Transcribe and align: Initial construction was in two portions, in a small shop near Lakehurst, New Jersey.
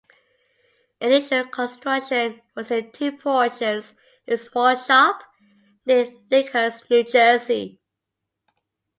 Initial 0.99 1.45
construction 1.49 2.41
was 2.55 2.71
in 2.71 2.91
two 2.91 3.11
portions, 3.11 3.93
in 4.25 4.33
a 4.33 4.37
small 4.39 4.75
shop 4.75 5.21
near 5.85 6.07
Lakehurst, 6.31 6.89
New 6.89 7.03
Jersey. 7.03 7.79